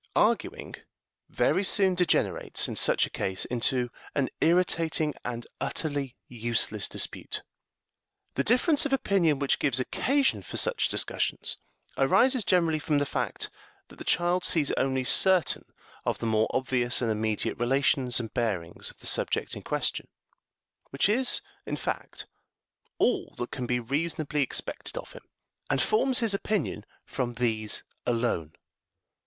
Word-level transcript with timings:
Arguing 0.15 0.73
very 1.29 1.63
soon 1.63 1.93
degenerates, 1.93 2.67
in 2.67 2.75
such 2.75 3.05
a 3.05 3.09
case, 3.11 3.45
into 3.45 3.91
an 4.15 4.31
irritating 4.41 5.13
and 5.23 5.45
utterly 5.59 6.15
useless 6.27 6.89
dispute. 6.89 7.43
The 8.33 8.43
difference 8.43 8.83
of 8.87 8.93
opinion 8.93 9.37
which 9.37 9.59
gives 9.59 9.79
occasion 9.79 10.41
for 10.41 10.57
such 10.57 10.87
discussions 10.87 11.57
arises 11.99 12.43
generally 12.43 12.79
from 12.79 12.97
the 12.97 13.05
fact 13.05 13.51
that 13.89 13.97
the 13.97 14.03
child 14.03 14.43
sees 14.43 14.71
only 14.71 15.03
certain 15.03 15.65
of 16.03 16.17
the 16.17 16.25
more 16.25 16.47
obvious 16.49 16.99
and 17.03 17.11
immediate 17.11 17.59
relations 17.59 18.19
and 18.19 18.33
bearings 18.33 18.89
of 18.89 18.97
the 19.01 19.05
subject 19.05 19.55
in 19.55 19.61
question, 19.61 20.07
which 20.89 21.07
is, 21.09 21.41
in 21.67 21.75
fact, 21.75 22.25
all 22.97 23.35
that 23.37 23.51
can 23.51 23.67
be 23.67 23.79
reasonably 23.79 24.41
expected 24.41 24.97
of 24.97 25.11
him, 25.11 25.29
and 25.69 25.79
forms 25.79 26.21
his 26.21 26.33
opinion 26.33 26.87
from 27.05 27.33
these 27.33 27.83
alone. 28.07 28.53